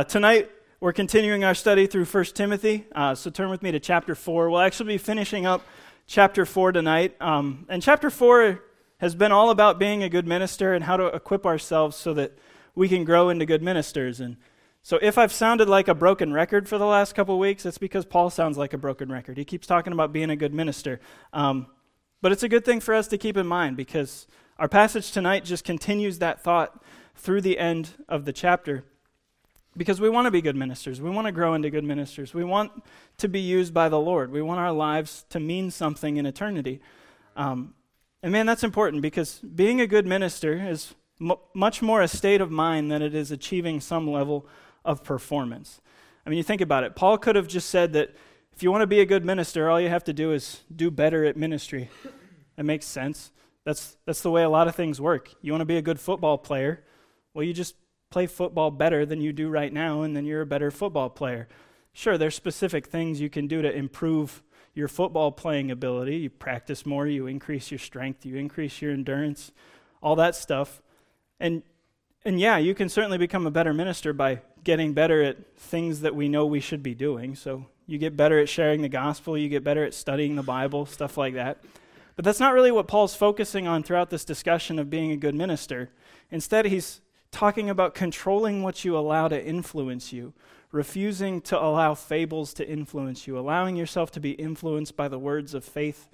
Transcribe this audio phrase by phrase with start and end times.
[0.00, 0.50] Uh, tonight,
[0.80, 2.86] we're continuing our study through 1 Timothy.
[2.94, 4.48] Uh, so turn with me to chapter 4.
[4.48, 5.60] We'll actually be finishing up
[6.06, 7.14] chapter 4 tonight.
[7.20, 8.64] Um, and chapter 4
[8.96, 12.32] has been all about being a good minister and how to equip ourselves so that
[12.74, 14.20] we can grow into good ministers.
[14.20, 14.38] And
[14.82, 18.06] so if I've sounded like a broken record for the last couple weeks, it's because
[18.06, 19.36] Paul sounds like a broken record.
[19.36, 20.98] He keeps talking about being a good minister.
[21.34, 21.66] Um,
[22.22, 24.26] but it's a good thing for us to keep in mind because
[24.58, 26.82] our passage tonight just continues that thought
[27.16, 28.84] through the end of the chapter
[29.76, 31.00] because we want to be good ministers.
[31.00, 32.34] We want to grow into good ministers.
[32.34, 32.72] We want
[33.18, 34.32] to be used by the Lord.
[34.32, 36.80] We want our lives to mean something in eternity.
[37.36, 37.74] Um,
[38.22, 42.40] and man, that's important because being a good minister is m- much more a state
[42.40, 44.46] of mind than it is achieving some level
[44.84, 45.80] of performance.
[46.26, 46.96] I mean, you think about it.
[46.96, 48.14] Paul could have just said that
[48.52, 50.90] if you want to be a good minister, all you have to do is do
[50.90, 51.88] better at ministry.
[52.56, 53.32] That makes sense.
[53.64, 55.34] That's, that's the way a lot of things work.
[55.40, 56.84] You want to be a good football player?
[57.32, 57.74] Well, you just
[58.10, 61.46] play football better than you do right now, and then you're a better football player.
[61.92, 64.42] Sure, there's specific things you can do to improve
[64.74, 66.16] your football playing ability.
[66.16, 69.52] You practice more, you increase your strength, you increase your endurance,
[70.02, 70.82] all that stuff.
[71.38, 71.62] And
[72.24, 76.14] and yeah, you can certainly become a better minister by getting better at things that
[76.14, 77.34] we know we should be doing.
[77.34, 80.84] So you get better at sharing the gospel, you get better at studying the Bible,
[80.84, 81.64] stuff like that.
[82.16, 85.34] But that's not really what Paul's focusing on throughout this discussion of being a good
[85.34, 85.90] minister.
[86.30, 90.32] Instead, he's talking about controlling what you allow to influence you,
[90.72, 95.54] refusing to allow fables to influence you, allowing yourself to be influenced by the words
[95.54, 96.08] of faith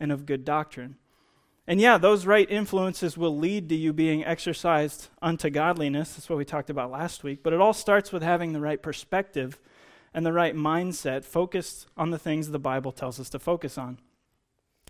[0.00, 0.96] and of good doctrine.
[1.66, 6.14] And yeah, those right influences will lead to you being exercised unto godliness.
[6.14, 7.42] That's what we talked about last week.
[7.42, 9.58] But it all starts with having the right perspective
[10.12, 13.98] and the right mindset focused on the things the Bible tells us to focus on.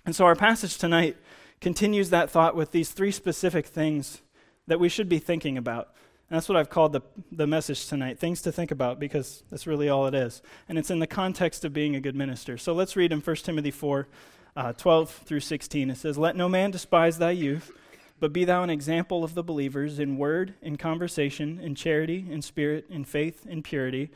[0.04, 1.16] And so our passage tonight
[1.60, 4.20] continues that thought with these three specific things
[4.66, 5.94] that we should be thinking about.
[6.30, 9.66] And that's what I've called the, the message tonight things to think about, because that's
[9.66, 10.42] really all it is.
[10.68, 12.56] And it's in the context of being a good minister.
[12.56, 14.08] So let's read in 1 Timothy 4
[14.56, 15.90] uh, 12 through 16.
[15.90, 17.72] It says, Let no man despise thy youth,
[18.20, 22.40] but be thou an example of the believers in word, in conversation, in charity, in
[22.40, 24.10] spirit, in faith, in purity.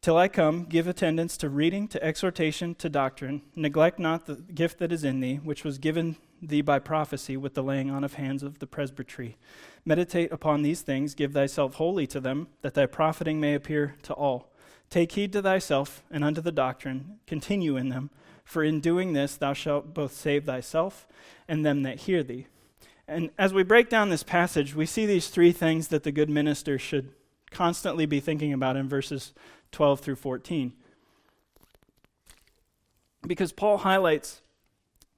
[0.00, 3.42] Till I come, give attendance to reading, to exhortation, to doctrine.
[3.54, 7.54] Neglect not the gift that is in thee, which was given thee by prophecy with
[7.54, 9.36] the laying on of hands of the presbytery.
[9.84, 14.12] Meditate upon these things, give thyself wholly to them, that thy profiting may appear to
[14.12, 14.52] all.
[14.90, 18.10] Take heed to thyself and unto the doctrine, continue in them,
[18.44, 21.06] for in doing this thou shalt both save thyself
[21.48, 22.46] and them that hear thee.
[23.08, 26.30] And as we break down this passage, we see these three things that the good
[26.30, 27.10] minister should
[27.50, 29.32] constantly be thinking about in verses
[29.72, 30.72] 12 through 14.
[33.26, 34.42] Because Paul highlights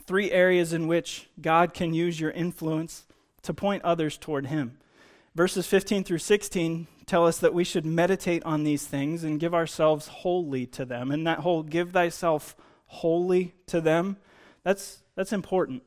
[0.06, 3.04] three areas in which God can use your influence
[3.42, 4.78] to point others toward Him.
[5.34, 9.54] Verses 15 through 16 tell us that we should meditate on these things and give
[9.54, 11.10] ourselves wholly to them.
[11.10, 12.56] And that whole give thyself
[12.86, 14.16] wholly to them,
[14.62, 15.82] that's, that's important.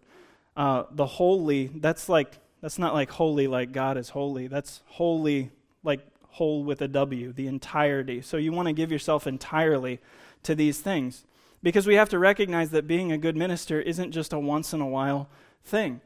[0.56, 4.47] Uh, the holy, that's like, that's not like holy like God is holy.
[4.47, 5.51] That's holy
[5.83, 8.22] like whole with a W, the entirety.
[8.22, 10.00] So you want to give yourself entirely
[10.44, 11.25] to these things.
[11.63, 14.81] Because we have to recognize that being a good minister isn't just a once in
[14.81, 15.29] a while
[15.63, 16.01] thing.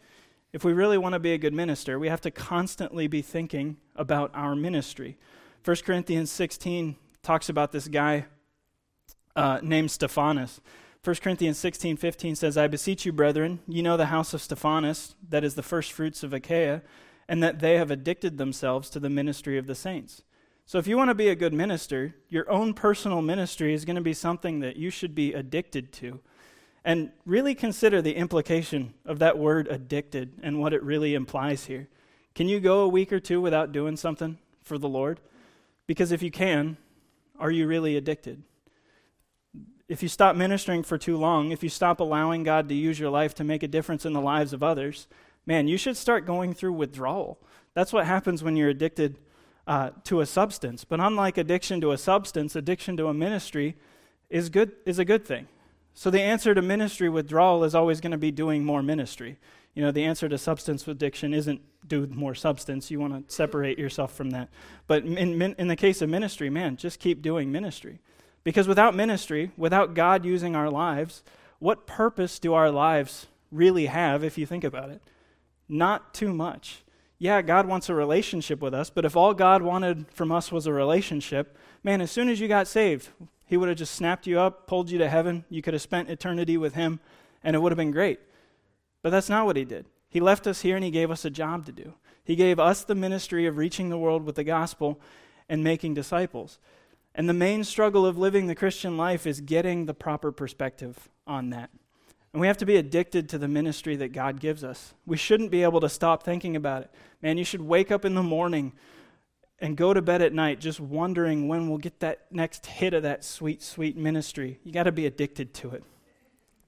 [0.54, 3.78] If we really want to be a good minister, we have to constantly be thinking
[3.96, 5.18] about our ministry.
[5.64, 8.26] 1 Corinthians 16 talks about this guy
[9.36, 10.60] uh, named Stephanas.
[11.04, 15.16] 1 Corinthians 16, 15 says, I beseech you, brethren, you know the house of Stephanas,
[15.30, 16.82] that is the first fruits of Achaia,
[17.28, 20.22] and that they have addicted themselves to the ministry of the saints.
[20.66, 23.96] So, if you want to be a good minister, your own personal ministry is going
[23.96, 26.20] to be something that you should be addicted to.
[26.84, 31.88] And really consider the implication of that word addicted and what it really implies here.
[32.34, 35.20] Can you go a week or two without doing something for the Lord?
[35.86, 36.78] Because if you can,
[37.38, 38.42] are you really addicted?
[39.90, 43.10] If you stop ministering for too long, if you stop allowing God to use your
[43.10, 45.08] life to make a difference in the lives of others,
[45.46, 47.38] man, you should start going through withdrawal.
[47.74, 49.18] That's what happens when you're addicted
[49.68, 50.84] uh, to a substance.
[50.84, 53.76] But unlike addiction to a substance, addiction to a ministry
[54.30, 55.48] is, good, is a good thing.
[55.94, 59.38] So the answer to ministry withdrawal is always going to be doing more ministry.
[59.74, 62.92] You know, the answer to substance addiction isn't do more substance.
[62.92, 64.50] You want to separate yourself from that.
[64.88, 68.00] But in, in the case of ministry, man, just keep doing ministry.
[68.44, 71.24] Because without ministry, without God using our lives,
[71.60, 75.02] what purpose do our lives really have if you think about it?
[75.70, 76.84] Not too much
[77.22, 80.66] yeah, God wants a relationship with us, but if all God wanted from us was
[80.66, 83.10] a relationship, man, as soon as you got saved,
[83.46, 85.46] He would have just snapped you up, pulled you to heaven.
[85.48, 87.00] You could have spent eternity with Him,
[87.44, 88.20] and it would have been great.
[89.04, 89.86] But that's not what He did.
[90.10, 91.94] He left us here and He gave us a job to do.
[92.24, 95.00] He gave us the ministry of reaching the world with the gospel,
[95.48, 96.58] and making disciples.
[97.14, 101.50] And the main struggle of living the Christian life is getting the proper perspective on
[101.50, 101.70] that.
[102.34, 104.94] And we have to be addicted to the ministry that God gives us.
[105.06, 106.92] We shouldn't be able to stop thinking about it.
[107.22, 108.72] Man, you should wake up in the morning
[109.60, 113.04] and go to bed at night just wondering when we'll get that next hit of
[113.04, 114.60] that sweet, sweet ministry.
[114.64, 115.84] You got to be addicted to it.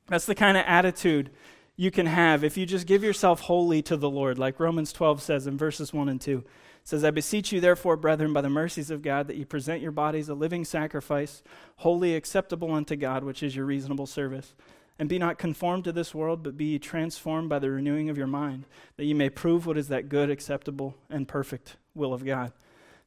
[0.07, 1.31] That's the kind of attitude
[1.75, 5.21] you can have if you just give yourself wholly to the Lord, like Romans 12
[5.21, 6.39] says in verses 1 and 2.
[6.39, 6.45] It
[6.83, 9.94] says, I beseech you, therefore, brethren, by the mercies of God, that you present your
[9.94, 11.42] bodies a living sacrifice,
[11.77, 14.54] holy acceptable unto God, which is your reasonable service.
[14.99, 18.27] And be not conformed to this world, but be transformed by the renewing of your
[18.27, 18.65] mind,
[18.97, 22.53] that you may prove what is that good, acceptable, and perfect will of God.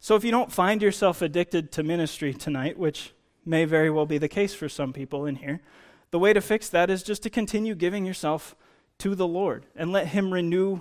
[0.00, 3.12] So if you don't find yourself addicted to ministry tonight, which
[3.44, 5.60] may very well be the case for some people in here,
[6.10, 8.56] the way to fix that is just to continue giving yourself
[8.98, 10.80] to the Lord and let Him renew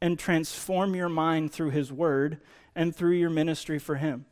[0.00, 2.40] and transform your mind through His Word
[2.74, 4.26] and through your ministry for Him.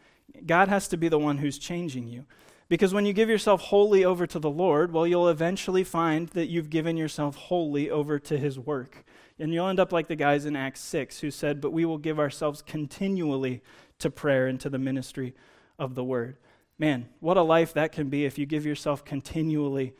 [0.46, 2.25] God has to be the one who's changing you.
[2.73, 6.47] Because when you give yourself wholly over to the Lord, well, you'll eventually find that
[6.47, 9.05] you've given yourself wholly over to His work.
[9.39, 11.99] And you'll end up like the guys in Acts 6 who said, But we will
[11.99, 13.61] give ourselves continually
[13.99, 15.35] to prayer and to the ministry
[15.79, 16.39] of the word.
[16.79, 19.93] Man, what a life that can be if you give yourself continually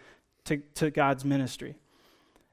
[0.47, 1.75] to, to God's ministry.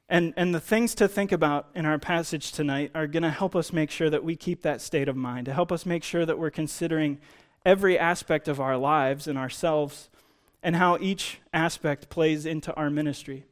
[0.10, 3.56] And, and the things to think about in our passage tonight are going to help
[3.56, 6.25] us make sure that we keep that state of mind, to help us make sure
[6.25, 7.19] that we're considering
[7.65, 10.09] every aspect of our lives and ourselves
[10.61, 13.45] and how each aspect plays into our ministry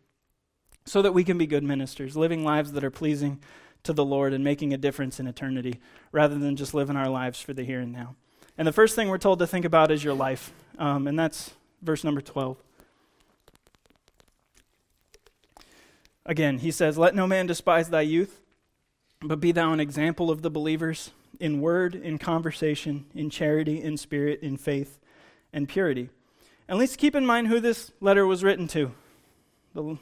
[0.86, 3.40] so that we can be good ministers, living lives that are pleasing
[3.84, 5.80] to the Lord and making a difference in eternity
[6.12, 8.16] rather than just living our lives for the here and now.
[8.58, 11.52] And the first thing we're told to think about is your life, um, and that's
[11.82, 12.58] verse number 12.
[16.26, 18.42] Again, he says, Let no man despise thy youth,
[19.22, 23.98] but be thou an example of the believers in word, in conversation, in charity, in
[23.98, 25.00] spirit, in faith,
[25.54, 26.10] and purity.
[26.68, 28.92] And let's keep in mind who this letter was written to.
[29.74, 29.98] The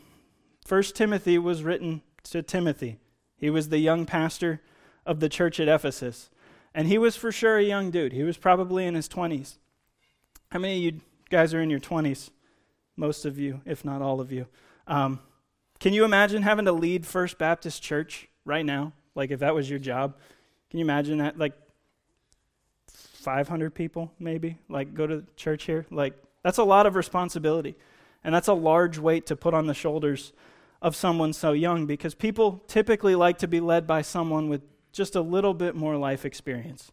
[0.66, 2.98] First Timothy was written to Timothy.
[3.38, 4.62] He was the young pastor
[5.06, 6.30] of the church at Ephesus.
[6.74, 8.14] And he was for sure a young dude.
[8.14, 9.58] He was probably in his 20s.
[10.52, 12.32] How many of you guys are in your 20s?
[12.98, 14.48] Most of you, if not all of you.
[14.88, 15.20] Um,
[15.80, 18.94] can you imagine having to lead First Baptist Church right now?
[19.14, 20.16] Like, if that was your job?
[20.70, 21.38] Can you imagine that?
[21.38, 21.54] Like,
[22.92, 24.58] 500 people, maybe?
[24.70, 25.86] Like, go to church here?
[25.90, 26.14] Like,
[26.44, 27.76] that's a lot of responsibility.
[28.24, 30.34] And that's a large weight to put on the shoulders
[30.82, 35.16] of someone so young because people typically like to be led by someone with just
[35.16, 36.92] a little bit more life experience.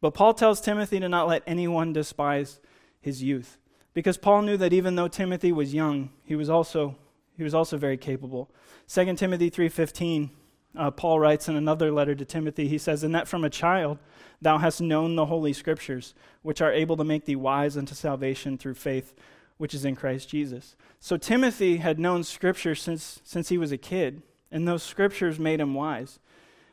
[0.00, 2.60] But Paul tells Timothy to not let anyone despise
[3.00, 3.58] his youth
[3.94, 6.96] because Paul knew that even though Timothy was young, he was also
[7.36, 8.50] he was also very capable.
[8.88, 10.30] 2 Timothy 3:15
[10.76, 13.98] uh, Paul writes in another letter to Timothy, he says, And that from a child
[14.40, 18.58] thou hast known the holy scriptures, which are able to make thee wise unto salvation
[18.58, 19.14] through faith
[19.62, 20.74] which is in Christ Jesus.
[20.98, 25.60] So Timothy had known Scripture since, since he was a kid, and those Scriptures made
[25.60, 26.18] him wise.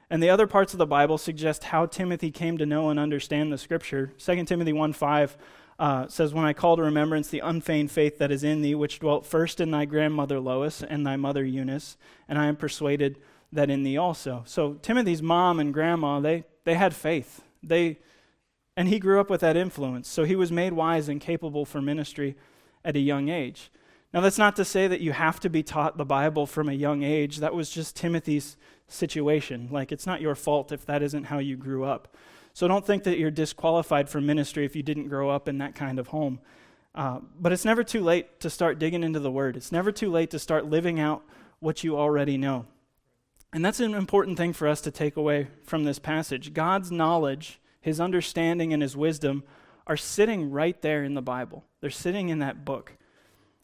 [0.09, 3.53] And the other parts of the Bible suggest how Timothy came to know and understand
[3.53, 4.11] the Scripture.
[4.17, 5.37] 2 Timothy 1 5
[5.77, 8.99] uh, says, When I call to remembrance the unfeigned faith that is in thee, which
[8.99, 11.95] dwelt first in thy grandmother Lois and thy mother Eunice,
[12.27, 13.19] and I am persuaded
[13.51, 14.43] that in thee also.
[14.45, 17.41] So Timothy's mom and grandma, they, they had faith.
[17.63, 17.99] They,
[18.77, 20.07] and he grew up with that influence.
[20.07, 22.35] So he was made wise and capable for ministry
[22.85, 23.71] at a young age.
[24.13, 26.73] Now, that's not to say that you have to be taught the Bible from a
[26.73, 27.37] young age.
[27.37, 29.69] That was just Timothy's situation.
[29.71, 32.15] Like, it's not your fault if that isn't how you grew up.
[32.53, 35.75] So don't think that you're disqualified for ministry if you didn't grow up in that
[35.75, 36.39] kind of home.
[36.95, 39.55] Uh, but it's never too late to start digging into the Word.
[39.55, 41.23] It's never too late to start living out
[41.59, 42.65] what you already know.
[43.51, 46.53] And that's an important thing for us to take away from this passage.
[46.53, 49.43] God's knowledge, His understanding, and His wisdom
[49.87, 51.65] are sitting right there in the Bible.
[51.81, 52.93] They're sitting in that book.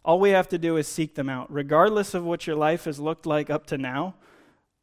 [0.04, 1.52] All we have to do is seek them out.
[1.52, 4.16] Regardless of what your life has looked like up to now,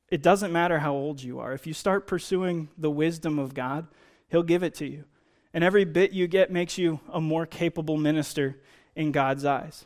[0.09, 1.53] it doesn't matter how old you are.
[1.53, 3.89] If you start pursuing the wisdom of God,
[4.29, 5.05] He'll give it to you.
[5.53, 8.61] And every bit you get makes you a more capable minister
[8.95, 9.85] in God's eyes.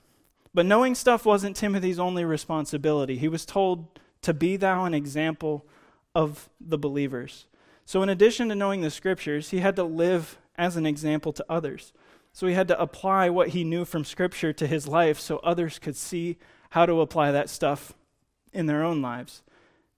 [0.53, 3.19] But knowing stuff wasn't Timothy's only responsibility.
[3.19, 5.65] He was told to be thou an example
[6.15, 7.47] of the believers.
[7.85, 11.47] So, in addition to knowing the scriptures, he had to live as an example to
[11.49, 11.93] others.
[12.33, 15.79] So he had to apply what he knew from Scripture to his life so others
[15.79, 16.37] could see
[16.71, 17.95] how to apply that stuff
[18.53, 19.43] in their own lives.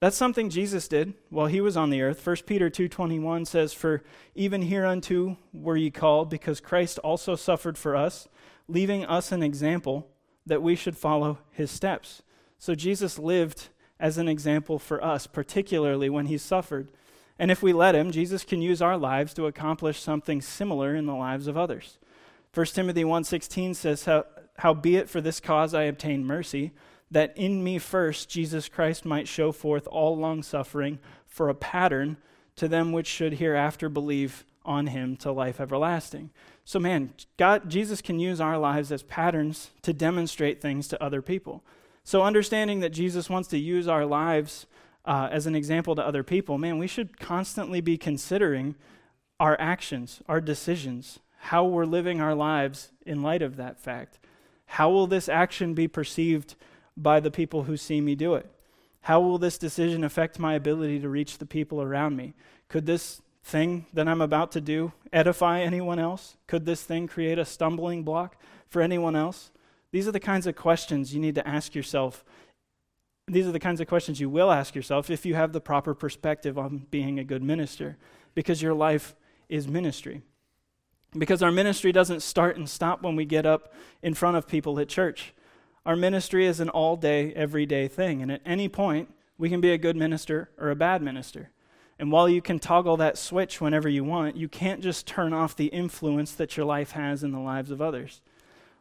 [0.01, 2.25] That's something Jesus did while he was on the earth.
[2.25, 4.05] 1 Peter 2:21 says for
[4.37, 8.29] even hereunto were ye called because Christ also suffered for us
[8.69, 10.07] leaving us an example
[10.47, 12.23] that we should follow his steps.
[12.59, 13.69] So Jesus lived
[14.01, 16.89] as an example for us particularly when he suffered
[17.39, 21.07] And if we let Him, Jesus can use our lives to accomplish something similar in
[21.07, 21.99] the lives of others.
[22.53, 24.25] 1 Timothy 1.16 says, how,
[24.59, 26.73] Howbeit for this cause I obtained mercy,
[27.11, 32.17] that in me first Jesus Christ might show forth all longsuffering for a pattern
[32.57, 36.31] to them which should hereafter believe on him to life everlasting.
[36.65, 41.23] So, man, God, Jesus can use our lives as patterns to demonstrate things to other
[41.23, 41.63] people.
[42.09, 44.65] So, understanding that Jesus wants to use our lives
[45.05, 48.77] uh, as an example to other people, man, we should constantly be considering
[49.39, 54.19] our actions, our decisions, how we're living our lives in light of that fact.
[54.65, 56.55] How will this action be perceived
[56.97, 58.51] by the people who see me do it?
[59.03, 62.33] How will this decision affect my ability to reach the people around me?
[62.71, 66.39] Could this thing that I'm about to do edify anyone else?
[66.47, 69.51] Could this thing create a stumbling block for anyone else?
[69.93, 72.25] These are the kinds of questions you need to ask yourself.
[73.27, 75.95] These are the kinds of questions you will ask yourself if you have the proper
[75.95, 77.97] perspective on being a good minister,
[78.35, 79.15] because your life
[79.49, 80.23] is ministry.
[81.17, 84.79] Because our ministry doesn't start and stop when we get up in front of people
[84.79, 85.35] at church.
[85.87, 88.21] Our ministry is an all day, everyday thing.
[88.21, 91.51] And at any point, we can be a good minister or a bad minister.
[91.99, 95.57] And while you can toggle that switch whenever you want, you can't just turn off
[95.57, 98.21] the influence that your life has in the lives of others.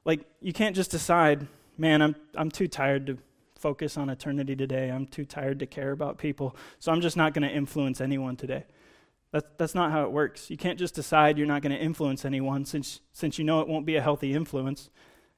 [0.08, 1.48] Like, you can't just decide,
[1.78, 3.18] man, I'm, I'm too tired to
[3.60, 4.90] focus on eternity today.
[4.90, 8.38] I'm too tired to care about people, so I'm just not going to influence anyone
[8.38, 8.64] today.
[9.32, 10.50] That, that's not how it works.
[10.50, 13.68] You can't just decide you're not going to influence anyone since, since you know it
[13.68, 14.90] won't be a healthy influence.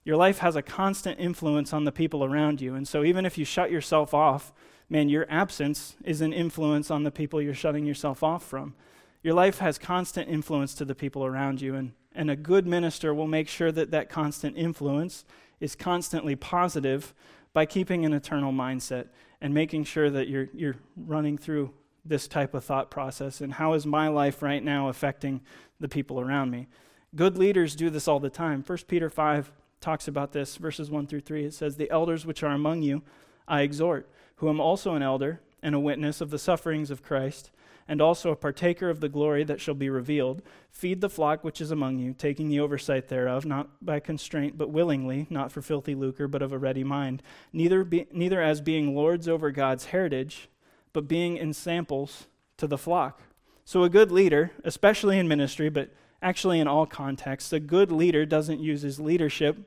[0.06, 2.76] Your life has a constant influence on the people around you.
[2.76, 4.54] And so even if you shut yourself off,
[4.88, 8.76] man, your absence is an influence on the people you're shutting yourself off from.
[9.24, 11.74] Your life has constant influence to the people around you.
[11.74, 15.26] And, and a good minister will make sure that that constant influence
[15.60, 17.14] is constantly positive
[17.54, 19.08] by keeping an eternal mindset
[19.42, 21.74] and making sure that you're, you're running through
[22.06, 25.42] this type of thought process and how is my life right now affecting
[25.80, 26.68] the people around me.
[27.16, 28.64] Good leaders do this all the time.
[28.66, 29.52] 1 peter 5
[29.82, 33.02] talks about this verses 1 through 3 it says the elders which are among you
[33.48, 37.50] i exhort who am also an elder and a witness of the sufferings of christ
[37.90, 40.42] and also a partaker of the glory that shall be revealed
[40.72, 44.70] feed the flock which is among you taking the oversight thereof not by constraint but
[44.70, 48.96] willingly not for filthy lucre but of a ready mind neither be, neither as being
[48.96, 50.48] lords over god's heritage
[50.94, 52.28] but being ensamples
[52.58, 53.22] to the flock.
[53.66, 55.90] So, a good leader, especially in ministry, but
[56.22, 59.58] actually in all contexts, a good leader doesn't use his leadership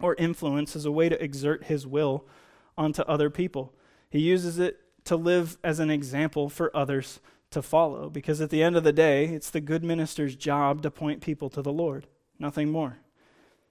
[0.00, 2.24] or influence as a way to exert his will
[2.76, 3.74] onto other people.
[4.10, 8.62] He uses it to live as an example for others to follow, because at the
[8.62, 12.06] end of the day, it's the good minister's job to point people to the Lord,
[12.38, 12.98] nothing more.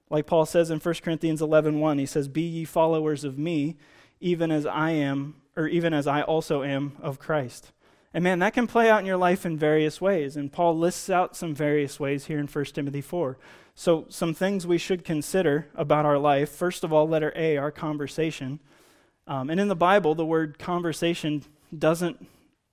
[0.10, 3.76] Like Paul says in 1 Corinthians 11:1, 1, he says, "Be ye followers of me,
[4.20, 7.72] even as I am or even as I also am of Christ.
[8.14, 10.38] And man, that can play out in your life in various ways.
[10.38, 13.38] And Paul lists out some various ways here in 1 Timothy 4.
[13.76, 16.50] So, some things we should consider about our life.
[16.50, 18.60] First of all, letter A, our conversation.
[19.28, 21.44] Um, and in the Bible, the word conversation
[21.78, 22.26] doesn't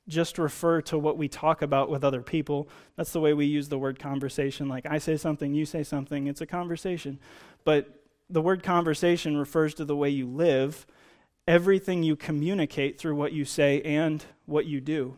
[0.08, 2.68] just refer to what we talk about with other people.
[2.96, 4.68] That's the way we use the word conversation.
[4.68, 7.18] Like I say something, you say something, it's a conversation.
[7.64, 10.87] But the word conversation refers to the way you live
[11.46, 15.16] everything you communicate through what you say and what you do.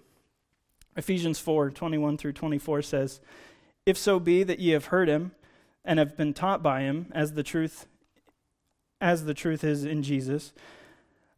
[0.96, 3.20] Ephesians 4 21 through 24 says,
[3.84, 5.32] If so be that ye have heard him
[5.84, 7.86] and have been taught by him as the truth
[9.00, 10.54] as the truth is in Jesus,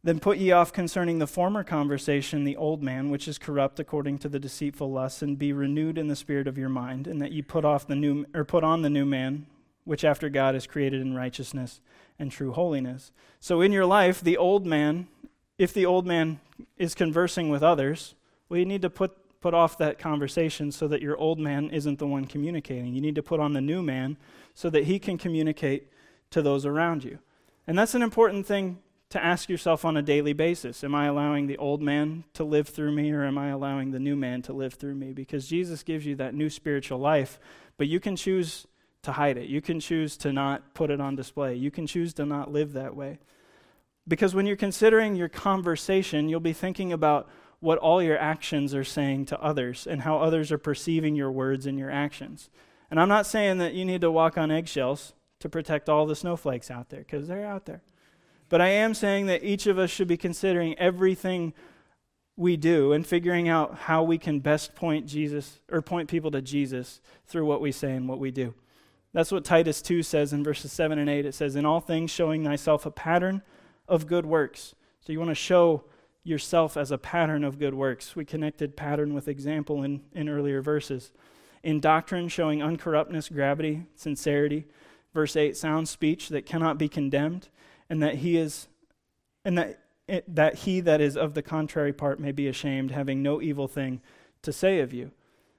[0.03, 4.17] then put ye off concerning the former conversation the old man, which is corrupt according
[4.19, 7.33] to the deceitful lusts, and be renewed in the spirit of your mind, and that
[7.33, 9.45] ye put off the new or put on the new man,
[9.83, 11.81] which after God is created in righteousness
[12.17, 13.11] and true holiness.
[13.39, 15.07] So in your life, the old man,
[15.57, 16.39] if the old man
[16.77, 18.15] is conversing with others,
[18.47, 21.99] well, you need to put, put off that conversation so that your old man isn't
[21.99, 22.93] the one communicating.
[22.93, 24.17] You need to put on the new man
[24.53, 25.87] so that he can communicate
[26.31, 27.19] to those around you.
[27.67, 28.79] And that's an important thing
[29.09, 30.83] to ask yourself on a daily basis.
[30.83, 33.99] Am I allowing the old man to live through me or am I allowing the
[33.99, 35.13] new man to live through me?
[35.13, 37.39] Because Jesus gives you that new spiritual life,
[37.77, 38.67] but you can choose
[39.01, 39.47] to hide it.
[39.47, 41.55] You can choose to not put it on display.
[41.55, 43.19] You can choose to not live that way.
[44.07, 48.83] Because when you're considering your conversation, you'll be thinking about what all your actions are
[48.83, 52.49] saying to others and how others are perceiving your words and your actions.
[52.91, 56.15] And I'm not saying that you need to walk on eggshells to protect all the
[56.15, 57.81] snowflakes out there, because they're out there.
[58.49, 61.53] But I am saying that each of us should be considering everything
[62.35, 66.41] we do and figuring out how we can best point Jesus or point people to
[66.41, 68.53] Jesus through what we say and what we do.
[69.13, 71.25] That's what Titus 2 says in verses 7 and 8.
[71.25, 73.41] It says, In all things showing thyself a pattern
[73.87, 74.75] of good works.
[75.01, 75.83] So you want to show
[76.23, 78.15] yourself as a pattern of good works.
[78.15, 81.11] We connected pattern with example in, in earlier verses.
[81.63, 84.65] In doctrine, showing uncorruptness, gravity, sincerity.
[85.13, 87.49] Verse 8, sound speech that cannot be condemned,
[87.89, 88.67] and that he is
[89.45, 93.21] and that it, that he that is of the contrary part may be ashamed, having
[93.21, 94.01] no evil thing
[94.41, 95.11] to say of you.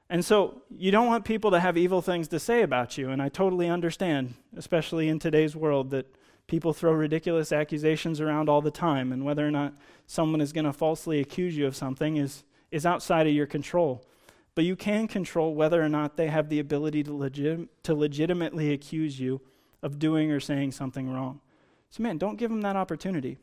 [0.09, 3.23] And so you don't want people to have evil things to say about you, and
[3.23, 6.13] I totally understand, especially in today's world, that
[6.49, 9.73] people throw ridiculous accusations around all the time, and whether or not
[10.09, 14.05] someone is going to falsely accuse you of something is, is outside of your control.
[14.57, 18.73] But you can control whether or not they have the ability to, legit, to legitimately
[18.73, 19.41] accuse you
[19.81, 21.41] of doing or saying something wrong.
[21.91, 23.39] So, man, don't give them that opportunity.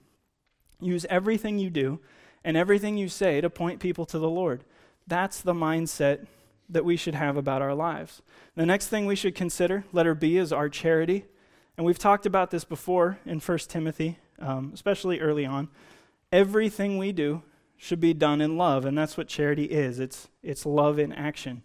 [0.79, 1.99] Use everything you do
[2.43, 4.63] and everything you say to point people to the Lord.
[5.05, 6.25] That's the mindset
[6.69, 8.21] that we should have about our lives.
[8.55, 11.25] The next thing we should consider, letter B, is our charity.
[11.77, 15.69] And we've talked about this before in 1 Timothy, um, especially early on.
[16.31, 17.43] Everything we do
[17.77, 21.63] should be done in love, and that's what charity is it's, it's love in action.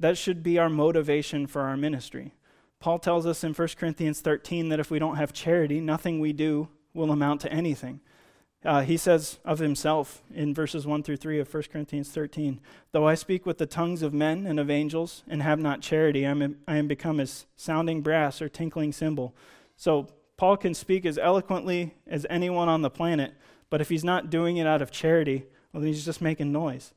[0.00, 2.32] That should be our motivation for our ministry.
[2.80, 6.32] Paul tells us in 1 Corinthians 13 that if we don't have charity, nothing we
[6.32, 8.00] do will amount to anything.
[8.64, 13.06] Uh, he says of himself in verses 1 through 3 of 1 Corinthians 13 Though
[13.06, 16.30] I speak with the tongues of men and of angels and have not charity, I
[16.30, 19.34] am, I am become as sounding brass or tinkling cymbal.
[19.76, 23.34] So Paul can speak as eloquently as anyone on the planet,
[23.70, 26.92] but if he's not doing it out of charity, well, then he's just making noise.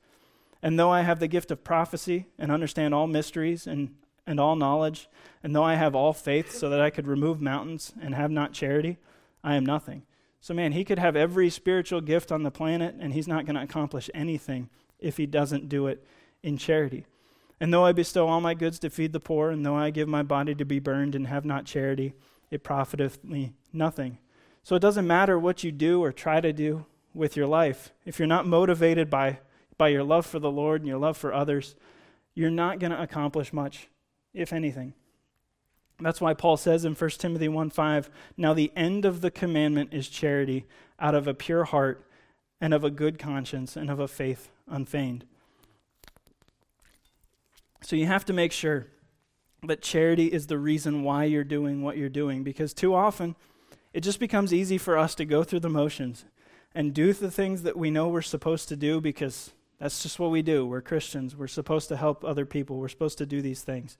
[0.63, 3.95] And though I have the gift of prophecy and understand all mysteries and,
[4.31, 5.09] and all knowledge,
[5.43, 8.53] and though I have all faith so that I could remove mountains and have not
[8.53, 8.97] charity,
[9.43, 10.03] I am nothing.
[10.39, 13.57] So, man, he could have every spiritual gift on the planet, and he's not going
[13.57, 14.69] to accomplish anything
[14.99, 16.03] if he doesn't do it
[16.41, 17.05] in charity.
[17.59, 20.07] And though I bestow all my goods to feed the poor, and though I give
[20.07, 22.13] my body to be burned and have not charity,
[22.49, 24.17] it profiteth me nothing.
[24.63, 27.91] So it doesn't matter what you do or try to do with your life.
[28.05, 29.39] If you're not motivated by,
[29.77, 31.75] by your love for the Lord and your love for others,
[32.33, 33.89] you're not going to accomplish much,
[34.33, 34.93] if anything.
[35.99, 39.93] That's why Paul says in 1 Timothy 1 5, Now the end of the commandment
[39.93, 40.65] is charity,
[40.99, 42.07] out of a pure heart,
[42.59, 45.25] and of a good conscience, and of a faith unfeigned.
[47.83, 48.87] So you have to make sure
[49.63, 53.35] that charity is the reason why you're doing what you're doing, because too often
[53.93, 56.25] it just becomes easy for us to go through the motions
[56.73, 60.29] and do the things that we know we're supposed to do because that's just what
[60.29, 60.63] we do.
[60.63, 61.35] We're Christians.
[61.35, 62.77] We're supposed to help other people.
[62.77, 63.97] We're supposed to do these things.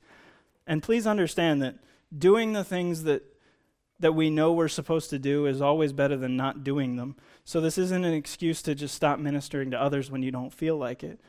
[0.68, 1.76] And please understand that
[2.16, 3.24] doing the things that
[4.00, 7.16] that we know we're supposed to do is always better than not doing them.
[7.46, 10.76] So this isn't an excuse to just stop ministering to others when you don't feel
[10.76, 11.20] like it.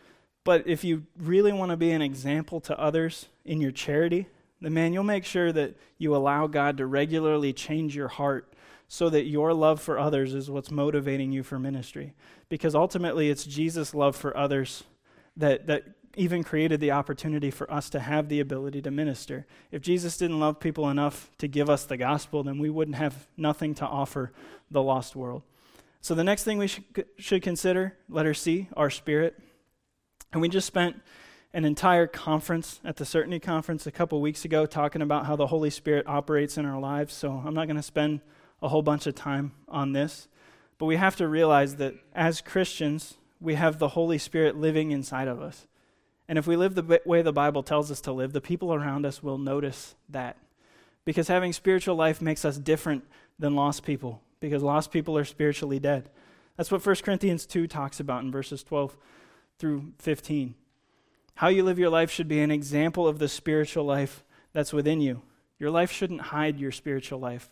[0.43, 4.27] But if you really want to be an example to others in your charity,
[4.62, 8.51] then man, you'll make sure that you allow God to regularly change your heart
[8.93, 12.13] so that your love for others is what's motivating you for ministry.
[12.51, 14.85] Because ultimately it's Jesus' love for others
[15.35, 19.47] that that even created the opportunity for us to have the ability to minister.
[19.71, 23.29] If Jesus didn't love people enough to give us the gospel, then we wouldn't have
[23.35, 24.31] nothing to offer
[24.71, 25.41] the lost world.
[26.03, 29.41] So, the next thing we should, should consider, letter C, our spirit.
[30.35, 31.01] And we just spent
[31.55, 35.47] an entire conference at the Certainty Conference a couple weeks ago talking about how the
[35.47, 37.15] Holy Spirit operates in our lives.
[37.15, 38.21] So, I'm not going to spend
[38.62, 40.29] a whole bunch of time on this.
[40.79, 45.29] But we have to realize that as Christians, we have the Holy Spirit living inside
[45.29, 45.66] of us.
[46.29, 49.05] And if we live the way the Bible tells us to live, the people around
[49.05, 50.37] us will notice that.
[51.05, 53.05] Because having spiritual life makes us different
[53.38, 56.09] than lost people, because lost people are spiritually dead.
[56.57, 58.96] That's what 1 Corinthians 2 talks about in verses 12
[59.59, 60.55] through 15.
[61.37, 64.22] How you live your life should be an example of the spiritual life
[64.53, 65.22] that's within you.
[65.59, 67.51] Your life shouldn't hide your spiritual life.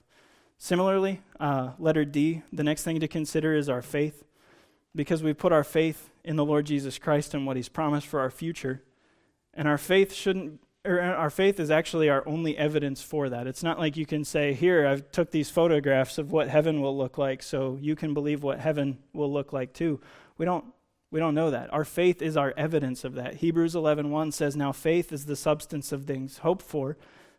[0.62, 4.24] Similarly, uh, letter D, the next thing to consider is our faith
[4.94, 8.20] because we put our faith in the Lord Jesus Christ and what he's promised for
[8.20, 8.82] our future.
[9.54, 13.46] And our faith shouldn't or our faith is actually our only evidence for that.
[13.46, 16.96] It's not like you can say, "Here, I've took these photographs of what heaven will
[16.96, 19.98] look like, so you can believe what heaven will look like too."
[20.36, 20.66] We don't
[21.10, 21.72] we don't know that.
[21.72, 23.36] Our faith is our evidence of that.
[23.36, 26.98] Hebrews 11:1 says, "Now faith is the substance of things hoped for,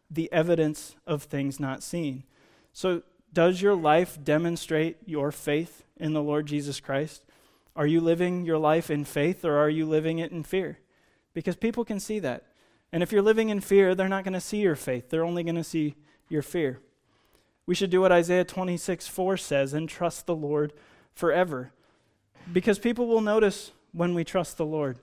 [0.09, 2.23] the evidence of things not seen."
[2.73, 3.03] So,
[3.33, 7.23] does your life demonstrate your faith in the Lord Jesus Christ?
[7.75, 10.79] Are you living your life in faith or are you living it in fear?
[11.33, 12.43] Because people can see that.
[12.91, 15.43] And if you're living in fear, they're not going to see your faith, they're only
[15.43, 15.95] going to see
[16.27, 16.79] your fear.
[17.65, 20.73] We should do what Isaiah 26 4 says and trust the Lord
[21.13, 21.71] forever.
[22.51, 24.97] Because people will notice when we trust the Lord.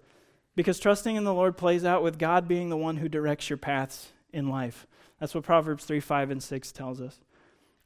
[0.55, 3.57] Because trusting in the Lord plays out with God being the one who directs your
[3.57, 4.87] paths in life.
[5.21, 7.21] That's what Proverbs 3 5 and 6 tells us.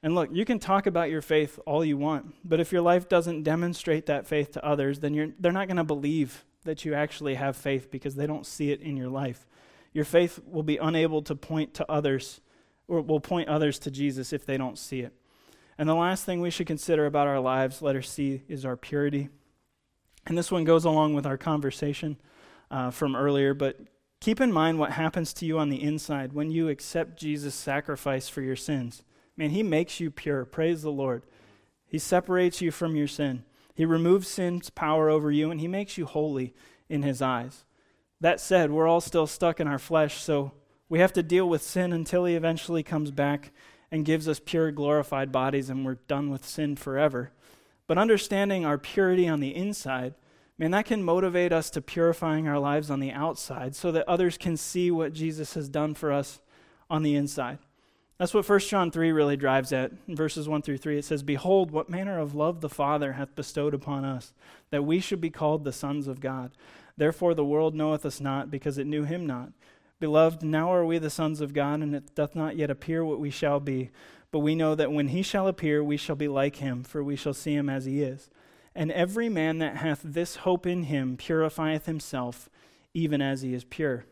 [0.03, 3.09] And look, you can talk about your faith all you want, but if your life
[3.09, 7.35] doesn't demonstrate that faith to others, then they're not going to believe that you actually
[7.35, 9.47] have faith because they don't see it in your life.
[9.93, 12.41] Your faith will be unable to point to others
[12.89, 15.13] or will point others to Jesus if they don't see it.
[15.79, 19.29] And the last thing we should consider about our lives, letter C, is our purity.
[20.27, 22.17] And this one goes along with our conversation
[22.71, 23.79] uh, from earlier, but
[24.21, 28.29] keep in mind what happens to you on the inside when you accept Jesus' sacrifice
[28.29, 29.03] for your sins.
[29.37, 30.45] Man, he makes you pure.
[30.45, 31.23] Praise the Lord.
[31.87, 33.45] He separates you from your sin.
[33.75, 36.55] He removes sin's power over you, and he makes you holy
[36.89, 37.65] in his eyes.
[38.21, 40.53] That said, we're all still stuck in our flesh, so
[40.89, 43.51] we have to deal with sin until he eventually comes back
[43.91, 47.33] and gives us pure, glorified bodies, and we're done with sin forever.
[47.87, 50.15] But understanding our purity on the inside,
[50.59, 54.39] man, that can motivate us to purifying our lives on the outside so that others
[54.39, 56.41] can see what Jesus has done for us
[56.89, 57.59] on the inside.
[58.19, 59.93] That's what 1 John 3 really drives at.
[60.07, 63.35] In verses 1 through 3, it says, Behold, what manner of love the Father hath
[63.35, 64.33] bestowed upon us,
[64.71, 66.53] that we should be called the sons of God.
[66.97, 69.53] Therefore the world knoweth us not, because it knew him not.
[69.99, 73.21] Beloved, now are we the sons of God, and it doth not yet appear what
[73.21, 73.91] we shall be.
[74.31, 77.17] But we know that when he shall appear, we shall be like him, for we
[77.17, 78.29] shall see him as he is.
[78.75, 82.49] And every man that hath this hope in him purifieth himself,
[82.95, 84.07] even as he is pure.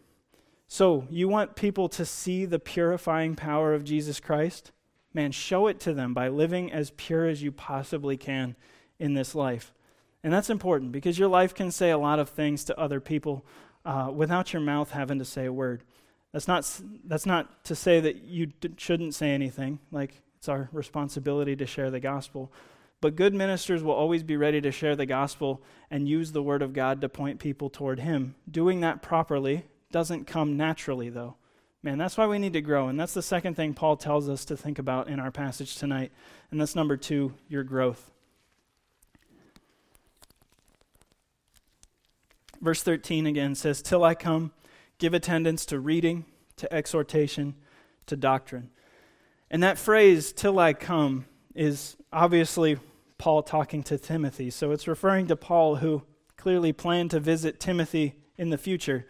[0.73, 4.71] So, you want people to see the purifying power of Jesus Christ?
[5.13, 8.55] Man, show it to them by living as pure as you possibly can
[8.97, 9.73] in this life.
[10.23, 13.45] And that's important because your life can say a lot of things to other people
[13.85, 15.83] uh, without your mouth having to say a word.
[16.31, 20.69] That's not, that's not to say that you d- shouldn't say anything, like it's our
[20.71, 22.53] responsibility to share the gospel.
[23.01, 26.63] But good ministers will always be ready to share the gospel and use the word
[26.63, 28.37] of God to point people toward Him.
[28.49, 31.37] Doing that properly doesn't come naturally, though.
[31.83, 32.89] Man, that's why we need to grow.
[32.89, 36.13] And that's the second thing Paul tells us to think about in our passage tonight.
[36.51, 38.11] And that's number two, your growth.
[42.61, 44.53] Verse 13 again says, Till I come,
[44.99, 46.27] give attendance to reading,
[46.57, 47.55] to exhortation,
[48.07, 48.71] to doctrine.
[49.51, 51.25] And that phrase, till I come,
[51.55, 52.79] is obviously
[53.17, 54.51] Paul talking to Timothy.
[54.51, 56.03] So it's referring to Paul, who
[56.37, 59.07] clearly planned to visit Timothy in the future.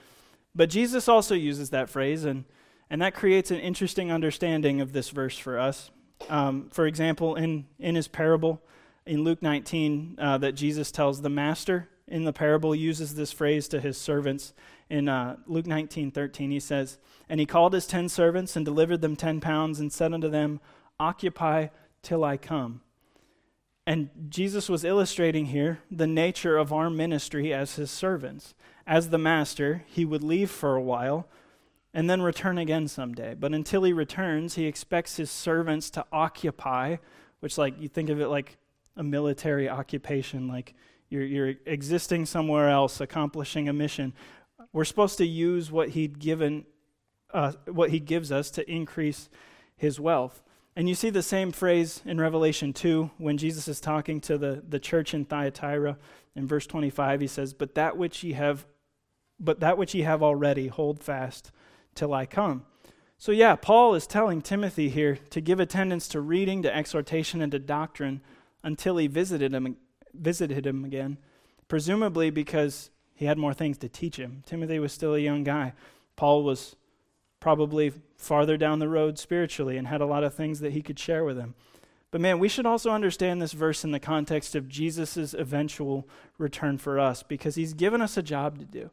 [0.54, 2.44] But Jesus also uses that phrase, and,
[2.88, 5.90] and that creates an interesting understanding of this verse for us.
[6.28, 8.62] Um, for example, in, in his parable
[9.06, 13.68] in Luke 19, uh, that Jesus tells the master in the parable uses this phrase
[13.68, 14.52] to his servants.
[14.90, 19.00] In uh, Luke 19, 13, he says, And he called his ten servants and delivered
[19.00, 20.60] them ten pounds and said unto them,
[20.98, 21.68] Occupy
[22.02, 22.82] till I come.
[23.86, 28.54] And Jesus was illustrating here the nature of our ministry as his servants
[28.90, 31.28] as the master, he would leave for a while
[31.94, 33.36] and then return again someday.
[33.38, 36.96] But until he returns, he expects his servants to occupy,
[37.38, 38.58] which, like, you think of it like
[38.96, 40.74] a military occupation, like
[41.08, 44.12] you're, you're existing somewhere else, accomplishing a mission.
[44.72, 46.66] We're supposed to use what he'd given,
[47.32, 49.30] uh, what he gives us to increase
[49.76, 50.42] his wealth.
[50.74, 54.64] And you see the same phrase in Revelation 2 when Jesus is talking to the,
[54.68, 55.96] the church in Thyatira.
[56.34, 58.66] In verse 25, he says, But that which ye have
[59.40, 61.50] but that which ye have already, hold fast
[61.94, 62.64] till I come.
[63.18, 67.52] So, yeah, Paul is telling Timothy here to give attendance to reading, to exhortation, and
[67.52, 68.22] to doctrine
[68.62, 69.76] until he visited him,
[70.14, 71.18] visited him again,
[71.68, 74.42] presumably because he had more things to teach him.
[74.46, 75.74] Timothy was still a young guy.
[76.16, 76.76] Paul was
[77.40, 80.98] probably farther down the road spiritually and had a lot of things that he could
[80.98, 81.54] share with him.
[82.10, 86.76] But man, we should also understand this verse in the context of Jesus' eventual return
[86.76, 88.90] for us because he's given us a job to do.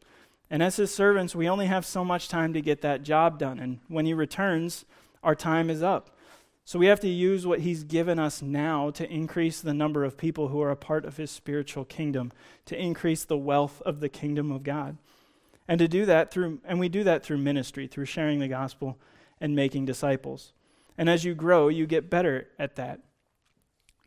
[0.50, 3.60] And as his servants, we only have so much time to get that job done.
[3.60, 4.86] And when he returns,
[5.24, 6.12] our time is up.
[6.64, 10.18] So we have to use what he's given us now to increase the number of
[10.18, 12.32] people who are a part of his spiritual kingdom,
[12.66, 14.98] to increase the wealth of the kingdom of God.
[15.68, 18.98] And to do that through and we do that through ministry, through sharing the gospel
[19.40, 20.54] and making disciples.
[20.98, 23.02] And as you grow, you get better at that.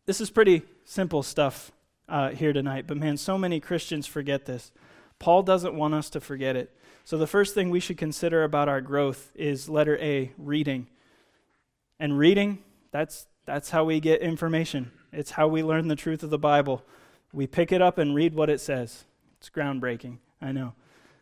[0.06, 1.70] This is pretty simple stuff
[2.08, 4.72] uh, here tonight, but man, so many Christians forget this.
[5.20, 6.74] Paul doesn't want us to forget it.
[7.04, 10.88] So, the first thing we should consider about our growth is letter A, reading.
[12.00, 12.58] And reading,
[12.90, 14.90] that's, that's how we get information.
[15.12, 16.82] It's how we learn the truth of the Bible.
[17.32, 19.04] We pick it up and read what it says.
[19.38, 20.74] It's groundbreaking, I know.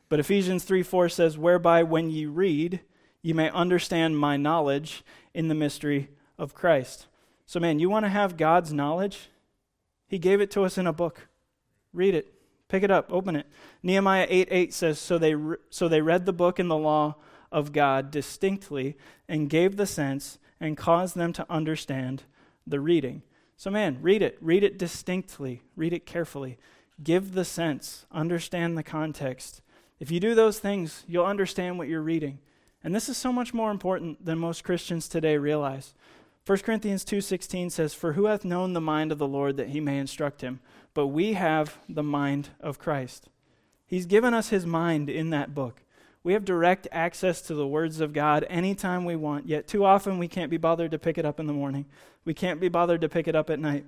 [0.08, 2.80] But Ephesians 3 4 says, Whereby when ye read,
[3.22, 5.02] you may understand my knowledge
[5.34, 6.08] in the mystery
[6.38, 7.06] of Christ.
[7.46, 9.28] So, man, you want to have God's knowledge?
[10.06, 11.28] He gave it to us in a book.
[11.92, 12.32] Read it.
[12.68, 13.46] Pick it up, open it.
[13.82, 17.16] Nehemiah 8 8 says, so they, re- so they read the book in the law
[17.50, 18.96] of God distinctly
[19.28, 22.24] and gave the sense and caused them to understand
[22.66, 23.22] the reading.
[23.56, 24.38] So, man, read it.
[24.40, 25.62] Read it distinctly.
[25.76, 26.58] Read it carefully.
[27.02, 28.06] Give the sense.
[28.12, 29.62] Understand the context.
[29.98, 32.38] If you do those things, you'll understand what you're reading.
[32.84, 35.94] And this is so much more important than most Christians today realize.
[36.46, 39.80] 1 Corinthians 2:16 says, "For who hath known the mind of the Lord that he
[39.80, 40.60] may instruct him?
[40.98, 43.28] But we have the mind of Christ."
[43.86, 45.84] He's given us his mind in that book.
[46.24, 50.18] We have direct access to the words of God anytime we want, yet too often
[50.18, 51.86] we can't be bothered to pick it up in the morning.
[52.24, 53.86] We can't be bothered to pick it up at night.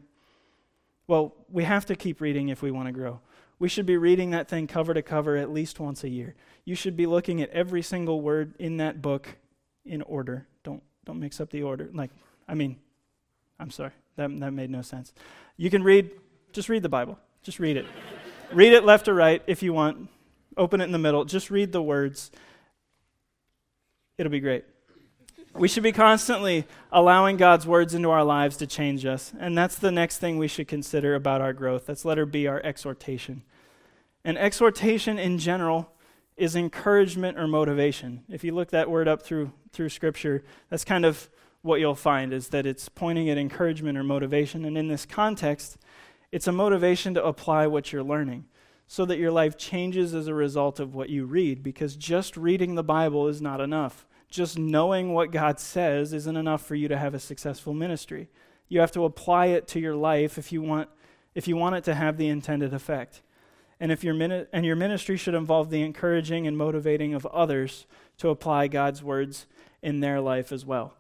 [1.09, 3.18] Well, we have to keep reading if we want to grow.
[3.59, 6.37] We should be reading that thing cover to cover at least once a year.
[6.64, 9.37] You should be looking at every single word in that book
[9.85, 10.46] in order.
[10.62, 11.90] Don't don't mix up the order.
[11.92, 12.12] Like,
[12.46, 12.77] I mean,
[13.59, 13.94] I'm sorry.
[14.14, 15.12] That that made no sense.
[15.57, 16.12] You can read
[16.52, 17.18] just read the Bible.
[17.42, 17.86] Just read it.
[18.52, 20.08] read it left or right if you want
[20.56, 22.30] open it in the middle, just read the words.
[24.18, 24.64] It'll be great.
[25.54, 29.32] We should be constantly allowing God's words into our lives to change us.
[29.38, 31.86] And that's the next thing we should consider about our growth.
[31.86, 33.42] That's letter B, our exhortation.
[34.24, 35.92] And exhortation in general
[36.36, 38.22] is encouragement or motivation.
[38.28, 41.28] If you look that word up through, through Scripture, that's kind of
[41.62, 44.64] what you'll find is that it's pointing at encouragement or motivation.
[44.64, 45.78] And in this context,
[46.33, 48.45] it's a motivation to apply what you're learning
[48.87, 52.75] so that your life changes as a result of what you read, because just reading
[52.75, 54.05] the Bible is not enough.
[54.29, 58.29] Just knowing what God says isn't enough for you to have a successful ministry.
[58.69, 60.88] You have to apply it to your life if you want,
[61.37, 63.23] if you want it to have the intended effect.
[63.79, 67.87] And, if your mini- and your ministry should involve the encouraging and motivating of others
[68.19, 69.47] to apply God's words
[69.83, 70.95] in their life as well.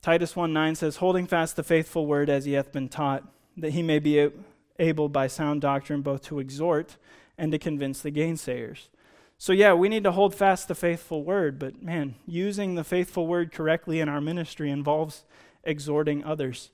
[0.00, 3.22] Titus 1 9 says, Holding fast the faithful word as he hath been taught,
[3.56, 4.30] that he may be
[4.78, 6.96] able by sound doctrine both to exhort
[7.38, 8.88] and to convince the gainsayers.
[9.36, 13.26] So, yeah, we need to hold fast the faithful word, but man, using the faithful
[13.26, 15.24] word correctly in our ministry involves
[15.64, 16.70] exhorting others.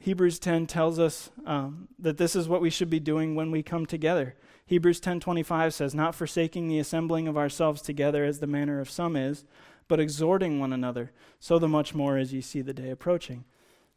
[0.00, 3.62] Hebrews 10 tells us um, that this is what we should be doing when we
[3.62, 4.36] come together.
[4.68, 9.16] Hebrews 10:25 says, "Not forsaking the assembling of ourselves together as the manner of some
[9.16, 9.46] is,
[9.88, 11.10] but exhorting one another,
[11.40, 13.44] so the much more as ye see the day approaching."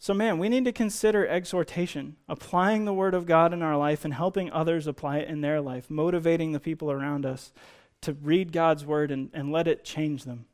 [0.02, 4.04] So, man, we need to consider exhortation, applying the Word of God in our life
[4.04, 7.54] and helping others apply it in their life, motivating the people around us
[8.02, 10.48] to read God's Word and, and let it change them.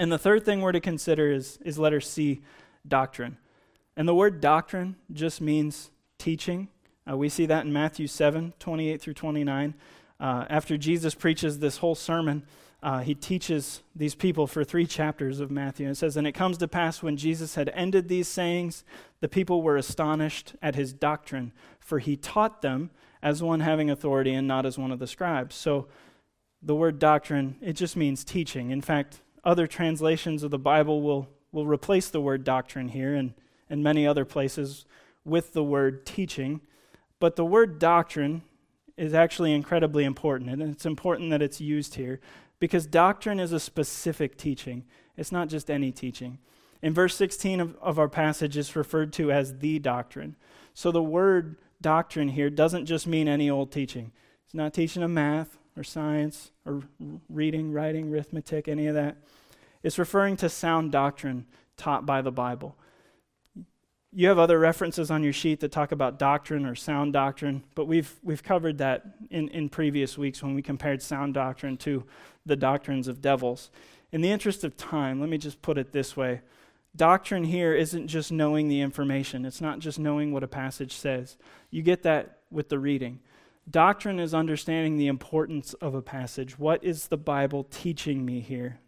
[0.00, 2.42] And the third thing we're to consider is, is letter C,
[2.88, 3.36] doctrine.
[3.96, 6.66] And the word doctrine just means teaching.
[7.08, 9.74] Uh, we see that in Matthew 7 28 through 29.
[10.18, 12.42] Uh, after Jesus preaches this whole sermon,
[12.82, 15.88] uh, he teaches these people for three chapters of Matthew.
[15.88, 18.84] it says, And it comes to pass when Jesus had ended these sayings,
[19.20, 22.90] the people were astonished at his doctrine, for he taught them
[23.22, 25.54] as one having authority and not as one of the scribes.
[25.54, 25.88] So
[26.62, 28.70] the word doctrine, it just means teaching.
[28.70, 33.34] In fact, other translations of the Bible will, will replace the word doctrine here and,
[33.68, 34.86] and many other places
[35.22, 36.62] with the word teaching.
[37.18, 38.40] But the word doctrine
[38.96, 42.20] is actually incredibly important, and it's important that it's used here
[42.60, 44.84] because doctrine is a specific teaching,
[45.16, 46.38] it's not just any teaching.
[46.82, 50.36] In verse 16 of, of our passage, it's referred to as the doctrine.
[50.72, 54.12] So the word doctrine here doesn't just mean any old teaching.
[54.44, 56.82] It's not teaching of math or science or
[57.28, 59.16] reading, writing, arithmetic, any of that.
[59.82, 61.46] It's referring to sound doctrine
[61.76, 62.76] taught by the Bible.
[64.12, 67.86] You have other references on your sheet that talk about doctrine or sound doctrine, but
[67.86, 72.04] we've, we've covered that in, in previous weeks when we compared sound doctrine to
[72.44, 73.70] the doctrines of devils.
[74.12, 76.40] In the interest of time, let me just put it this way
[76.96, 81.36] doctrine here isn't just knowing the information, it's not just knowing what a passage says.
[81.70, 83.20] You get that with the reading.
[83.68, 86.58] Doctrine is understanding the importance of a passage.
[86.58, 88.80] What is the Bible teaching me here?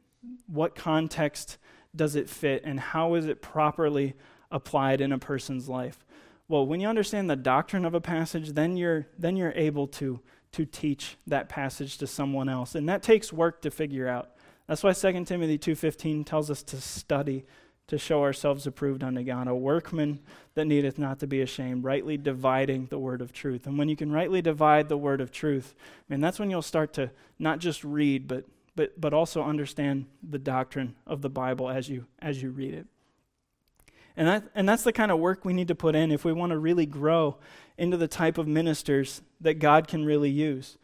[0.47, 1.59] What context
[1.95, 4.15] does it fit, and how is it properly
[4.51, 6.05] applied in a person's life?
[6.49, 10.21] Well, when you understand the doctrine of a passage, then you're, then you're able to
[10.53, 12.75] to teach that passage to someone else.
[12.75, 14.31] And that takes work to figure out.
[14.67, 17.45] That's why 2 Timothy 2:15 tells us to study
[17.89, 20.21] to show ourselves approved unto God, a workman
[20.55, 23.67] that needeth not to be ashamed, rightly dividing the word of truth.
[23.67, 26.63] And when you can rightly divide the word of truth, I mean that's when you'll
[26.63, 28.45] start to not just read but
[28.77, 32.87] but but also understand the doctrine of the Bible as you as you read it.
[34.17, 36.33] And, that, and that's the kind of work we need to put in if we
[36.33, 37.39] want to really grow
[37.83, 40.79] into the type of ministers that God can really use.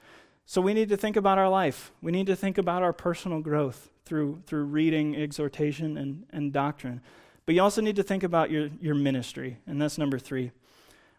[0.45, 1.93] So we need to think about our life.
[2.03, 7.01] We need to think about our personal growth through, through reading, exhortation, and, and doctrine.
[7.47, 10.51] But you also need to think about your, your ministry, and that's number three.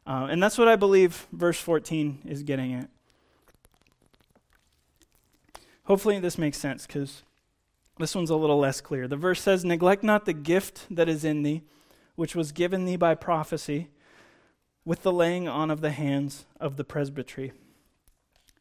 [0.05, 2.89] Uh, and that's what I believe verse 14 is getting at.
[5.85, 7.23] Hopefully, this makes sense because
[7.97, 9.07] this one's a little less clear.
[9.07, 11.63] The verse says, Neglect not the gift that is in thee
[12.19, 13.87] which was given thee by prophecy,
[14.85, 17.51] with the laying on of the hands of the presbytery.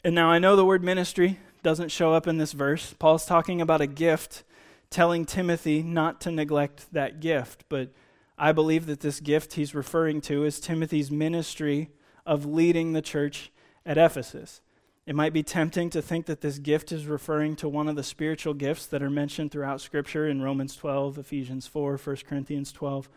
[0.04, 2.94] And now I know the word ministry doesn't show up in this verse.
[2.98, 4.44] Paul's talking about a gift,
[4.90, 7.64] telling Timothy not to neglect that gift.
[7.68, 7.90] But
[8.38, 11.90] I believe that this gift he's referring to is Timothy's ministry
[12.24, 13.50] of leading the church
[13.84, 14.60] at Ephesus.
[15.06, 18.02] It might be tempting to think that this gift is referring to one of the
[18.02, 23.08] spiritual gifts that are mentioned throughout Scripture in Romans 12, Ephesians 4, 1 Corinthians 12.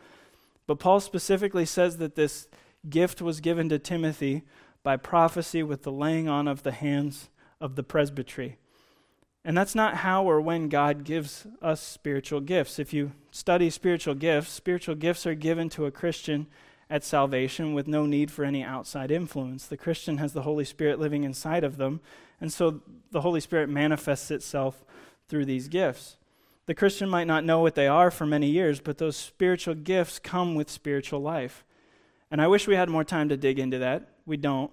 [0.68, 2.48] But Paul specifically says that this
[2.90, 4.44] gift was given to Timothy
[4.84, 8.58] by prophecy with the laying on of the hands of the presbytery.
[9.44, 12.78] And that's not how or when God gives us spiritual gifts.
[12.78, 16.48] If you study spiritual gifts, spiritual gifts are given to a Christian
[16.90, 19.66] at salvation with no need for any outside influence.
[19.66, 22.02] The Christian has the Holy Spirit living inside of them,
[22.40, 24.84] and so the Holy Spirit manifests itself
[25.28, 26.18] through these gifts.
[26.66, 30.20] The Christian might not know what they are for many years, but those spiritual gifts
[30.20, 31.64] come with spiritual life.
[32.32, 34.10] And I wish we had more time to dig into that.
[34.26, 34.72] We don't.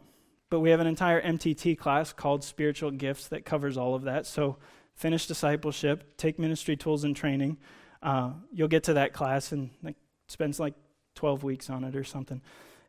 [0.48, 4.24] But we have an entire MTT class called Spiritual Gifts that covers all of that.
[4.26, 4.56] So
[4.94, 7.58] finish discipleship, take ministry tools and training.
[8.02, 9.96] Uh, you'll get to that class and like,
[10.28, 10.74] spends like
[11.16, 12.40] 12 weeks on it or something.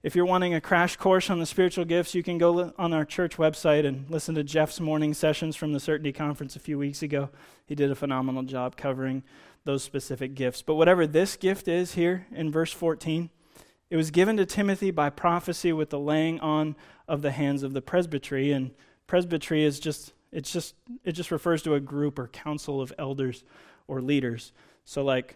[0.01, 2.93] If you're wanting a crash course on the spiritual gifts, you can go li- on
[2.93, 6.77] our church website and listen to Jeff's morning sessions from the Certainty Conference a few
[6.77, 7.29] weeks ago.
[7.65, 9.23] He did a phenomenal job covering
[9.65, 10.61] those specific gifts.
[10.61, 13.29] But whatever this gift is here in verse 14,
[13.89, 16.75] it was given to Timothy by prophecy with the laying on
[17.07, 18.51] of the hands of the presbytery.
[18.51, 18.71] And
[19.07, 23.43] presbytery is just it's just it just refers to a group or council of elders
[23.87, 24.51] or leaders.
[24.85, 25.35] So like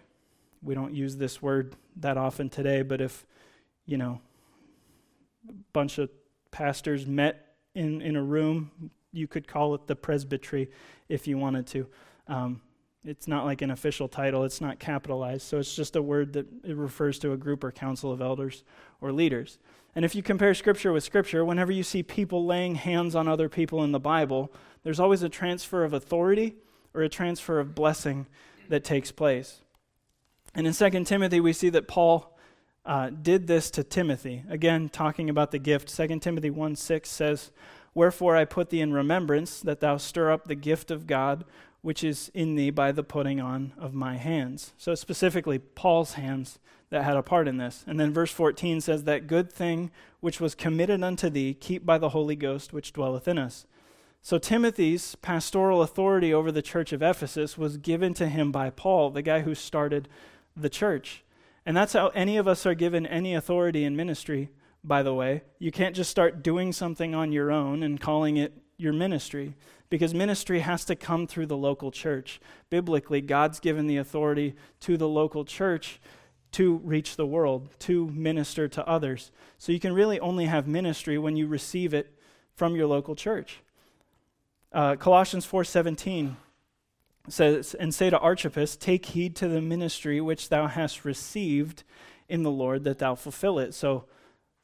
[0.61, 3.25] we don't use this word that often today, but if,
[3.85, 4.21] you know,
[5.49, 6.09] a bunch of
[6.51, 8.71] pastors met in, in a room,
[9.11, 10.69] you could call it the presbytery
[11.09, 11.87] if you wanted to.
[12.27, 12.61] Um,
[13.05, 16.47] it's not like an official title, it's not capitalized, so it's just a word that
[16.63, 18.63] it refers to a group or council of elders
[19.01, 19.59] or leaders.
[19.95, 23.49] And if you compare Scripture with Scripture, whenever you see people laying hands on other
[23.49, 24.51] people in the Bible,
[24.83, 26.55] there's always a transfer of authority
[26.93, 28.25] or a transfer of blessing
[28.69, 29.61] that takes place.
[30.55, 32.37] And in 2 Timothy, we see that Paul
[32.85, 34.43] uh, did this to Timothy.
[34.49, 35.95] Again, talking about the gift.
[35.95, 37.51] 2 Timothy 1 6 says,
[37.93, 41.45] Wherefore I put thee in remembrance that thou stir up the gift of God
[41.83, 44.73] which is in thee by the putting on of my hands.
[44.77, 46.57] So, specifically, Paul's hands
[46.89, 47.83] that had a part in this.
[47.85, 49.91] And then verse 14 says, That good thing
[50.21, 53.67] which was committed unto thee, keep by the Holy Ghost which dwelleth in us.
[54.21, 59.09] So, Timothy's pastoral authority over the church of Ephesus was given to him by Paul,
[59.09, 60.07] the guy who started
[60.55, 61.25] the church.
[61.65, 64.49] And that's how any of us are given any authority in ministry,
[64.85, 65.43] by the way.
[65.59, 69.55] You can't just start doing something on your own and calling it your ministry
[69.93, 72.41] because ministry has to come through the local church.
[72.71, 76.01] Biblically, God's given the authority to the local church
[76.53, 79.29] to reach the world, to minister to others.
[79.59, 82.11] So you can really only have ministry when you receive it
[82.55, 83.59] from your local church.
[84.71, 86.37] Uh, Colossians 4:17
[87.27, 91.83] says, and say to Archippus, Take heed to the ministry which thou hast received
[92.27, 93.75] in the Lord, that thou fulfill it.
[93.75, 94.05] So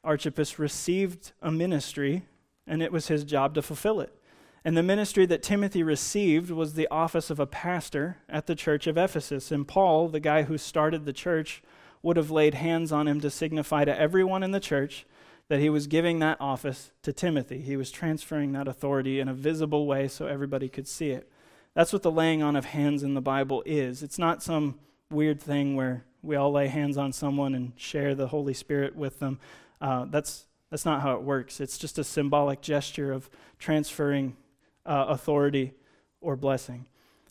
[0.02, 2.24] Archippus received a ministry,
[2.66, 4.12] and it was his job to fulfill it.
[4.64, 8.86] And the ministry that Timothy received was the office of a pastor at the church
[8.86, 9.50] of Ephesus.
[9.50, 11.62] And Paul, the guy who started the church,
[12.02, 15.06] would have laid hands on him to signify to everyone in the church
[15.48, 17.60] that he was giving that office to Timothy.
[17.60, 21.30] He was transferring that authority in a visible way so everybody could see it.
[21.74, 24.02] That's what the laying on of hands in the Bible is.
[24.02, 24.78] It's not some
[25.10, 29.18] weird thing where we all lay hands on someone and share the Holy Spirit with
[29.18, 29.40] them.
[29.80, 31.60] Uh, that's, that's not how it works.
[31.60, 34.36] It's just a symbolic gesture of transferring
[34.86, 35.74] uh, authority
[36.20, 36.86] or blessing.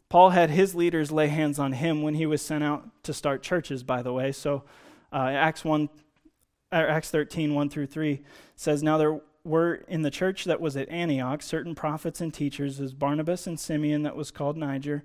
[0.10, 3.44] Paul had his leaders lay hands on him when he was sent out to start
[3.44, 4.32] churches, by the way.
[4.32, 4.64] So
[5.14, 5.88] uh, Acts 1,
[6.72, 8.22] Acts 13, 1 through 3
[8.56, 12.80] says, Now there were in the church that was at Antioch certain prophets and teachers,
[12.80, 15.04] as Barnabas and Simeon, that was called Niger,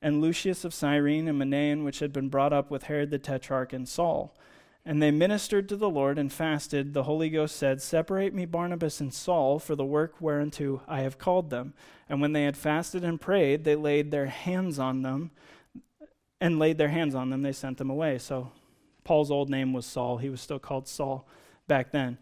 [0.00, 3.72] and Lucius of Cyrene, and Manaen, which had been brought up with Herod the Tetrarch,
[3.72, 4.36] and Saul.
[4.88, 6.94] And they ministered to the Lord and fasted.
[6.94, 11.18] The Holy Ghost said, Separate me Barnabas and Saul for the work whereunto I have
[11.18, 11.74] called them.
[12.08, 15.32] And when they had fasted and prayed, they laid their hands on them,
[16.40, 18.18] and laid their hands on them, they sent them away.
[18.18, 18.52] So
[19.02, 20.18] Paul's old name was Saul.
[20.18, 21.26] He was still called Saul
[21.66, 22.16] back then.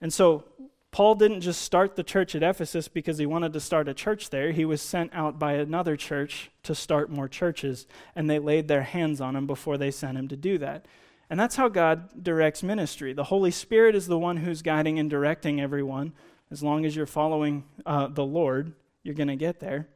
[0.00, 0.42] And so
[0.90, 4.30] Paul didn't just start the church at Ephesus because he wanted to start a church
[4.30, 4.50] there.
[4.50, 8.82] He was sent out by another church to start more churches, and they laid their
[8.82, 10.86] hands on him before they sent him to do that.
[11.30, 13.12] And that's how God directs ministry.
[13.12, 16.14] The Holy Spirit is the one who's guiding and directing everyone.
[16.50, 18.72] As long as you're following uh, the Lord,
[19.02, 19.88] you're going to get there.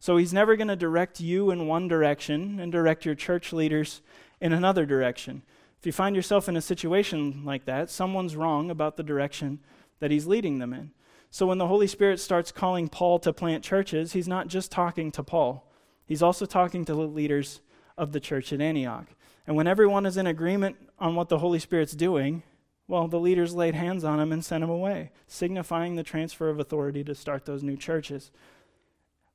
[0.00, 4.00] So he's never going to direct you in one direction and direct your church leaders
[4.40, 5.42] in another direction.
[5.78, 9.60] If you find yourself in a situation like that, someone's wrong about the direction
[10.00, 10.92] that he's leading them in.
[11.30, 15.12] So when the Holy Spirit starts calling Paul to plant churches, he's not just talking
[15.12, 15.70] to Paul,
[16.06, 17.60] he's also talking to the leaders
[17.98, 19.06] of the church at Antioch.
[19.48, 22.42] And when everyone is in agreement on what the Holy Spirit's doing,
[22.86, 26.60] well, the leaders laid hands on him and sent him away, signifying the transfer of
[26.60, 28.30] authority to start those new churches.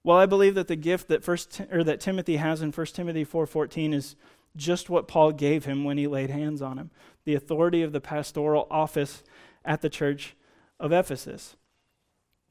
[0.04, 3.26] Well, I believe that the gift that first or that Timothy has in 1 Timothy
[3.26, 4.16] 4:14 is
[4.56, 6.92] just what Paul gave him when he laid hands on him,
[7.26, 9.24] the authority of the pastoral office
[9.66, 10.36] at the church
[10.80, 11.56] of Ephesus.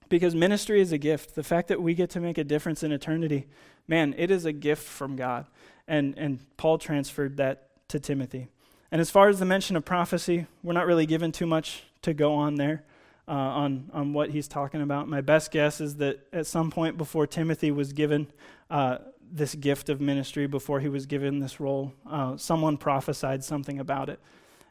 [0.08, 1.36] Because ministry is a gift.
[1.36, 3.46] The fact that we get to make a difference in eternity,
[3.86, 5.46] man, it is a gift from God.
[5.88, 8.48] And, and Paul transferred that to Timothy.
[8.90, 12.12] And as far as the mention of prophecy, we're not really given too much to
[12.12, 12.84] go on there
[13.26, 15.08] uh, on, on what he's talking about.
[15.08, 18.26] My best guess is that at some point before Timothy was given
[18.70, 18.98] uh,
[19.30, 24.08] this gift of ministry, before he was given this role, uh, someone prophesied something about
[24.08, 24.20] it.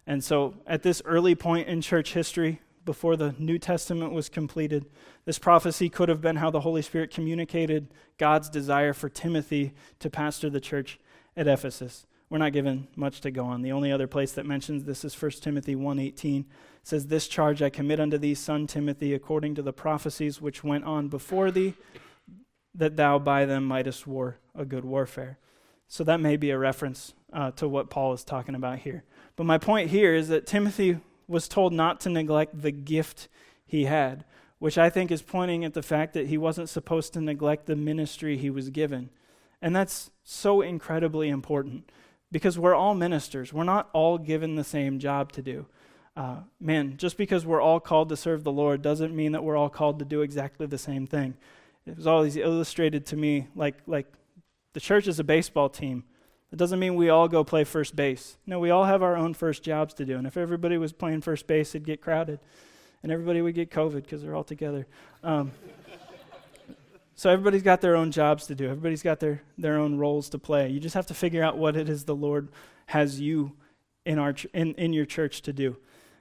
[0.05, 4.85] And so at this early point in church history, before the New Testament was completed.
[5.25, 10.09] This prophecy could have been how the Holy Spirit communicated God's desire for Timothy to
[10.09, 10.99] pastor the church
[11.35, 12.05] at Ephesus.
[12.29, 13.61] We're not given much to go on.
[13.61, 16.41] The only other place that mentions this is 1 Timothy 1:18.
[16.41, 20.63] It says, "This charge I commit unto thee, son Timothy, according to the prophecies which
[20.63, 21.73] went on before thee,
[22.73, 25.39] that thou by them mightest war a good warfare."
[25.89, 29.03] So that may be a reference uh, to what Paul is talking about here.
[29.35, 30.99] But my point here is that Timothy
[31.31, 33.27] was told not to neglect the gift
[33.65, 34.25] he had,
[34.59, 37.75] which I think is pointing at the fact that he wasn't supposed to neglect the
[37.75, 39.09] ministry he was given.
[39.61, 41.89] And that's so incredibly important
[42.31, 43.53] because we're all ministers.
[43.53, 45.65] We're not all given the same job to do.
[46.15, 49.55] Uh, man, just because we're all called to serve the Lord doesn't mean that we're
[49.55, 51.35] all called to do exactly the same thing.
[51.85, 54.07] It was always illustrated to me like, like
[54.73, 56.03] the church is a baseball team.
[56.51, 58.37] It doesn't mean we all go play first base.
[58.45, 60.17] No, we all have our own first jobs to do.
[60.17, 62.39] And if everybody was playing first base, it'd get crowded.
[63.03, 64.85] And everybody would get COVID because they're all together.
[65.23, 65.51] Um,
[67.15, 68.65] so everybody's got their own jobs to do.
[68.65, 70.69] Everybody's got their, their own roles to play.
[70.69, 72.49] You just have to figure out what it is the Lord
[72.87, 73.53] has you
[74.05, 75.77] in, our ch- in, in your church to do.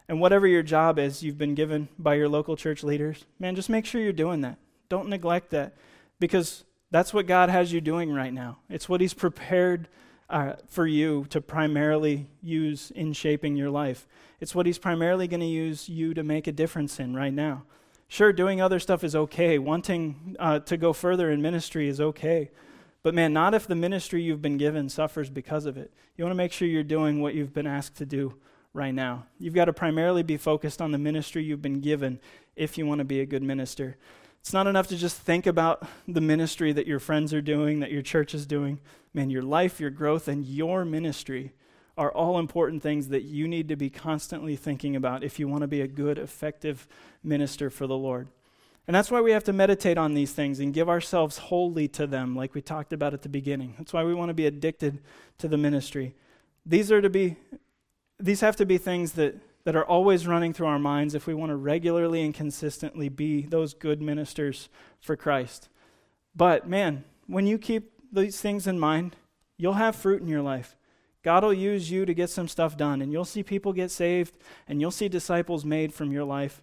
[0.09, 3.69] And whatever your job is you've been given by your local church leaders, man, just
[3.69, 4.59] make sure you're doing that.
[4.89, 5.75] Don't neglect that
[6.19, 8.59] because that's what God has you doing right now.
[8.69, 9.89] It's what He's prepared
[10.31, 14.07] uh, for you to primarily use in shaping your life.
[14.41, 17.65] It's what He's primarily going to use you to make a difference in right now.
[18.09, 19.59] Sure, doing other stuff is okay.
[19.59, 22.51] Wanting uh, to go further in ministry is okay.
[23.03, 25.93] But man, not if the ministry you've been given suffers because of it.
[26.17, 28.35] You want to make sure you're doing what you've been asked to do
[28.73, 29.27] right now.
[29.39, 32.21] You've got to primarily be focused on the ministry you've been given
[32.57, 33.97] if you want to be a good minister.
[34.41, 37.93] It's not enough to just think about the ministry that your friends are doing, that
[37.93, 38.81] your church is doing.
[39.13, 41.53] Man, your life, your growth, and your ministry
[41.99, 45.61] are all important things that you need to be constantly thinking about if you want
[45.61, 46.89] to be a good, effective
[47.23, 48.29] minister for the Lord.
[48.87, 52.07] And that's why we have to meditate on these things and give ourselves wholly to
[52.07, 53.75] them, like we talked about at the beginning.
[53.77, 55.01] That's why we want to be addicted
[55.39, 56.15] to the ministry.
[56.65, 57.37] These are to be,
[58.19, 61.35] these have to be things that that are always running through our minds if we
[61.35, 64.69] want to regularly and consistently be those good ministers
[65.01, 65.69] for Christ.
[66.35, 69.17] But man, when you keep these things in mind,
[69.57, 70.77] you'll have fruit in your life.
[71.23, 74.39] God will use you to get some stuff done, and you'll see people get saved,
[74.67, 76.63] and you'll see disciples made from your life.